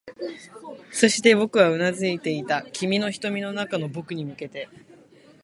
[0.91, 4.67] そして、僕はうなずいていた、君の瞳の中の僕に向けて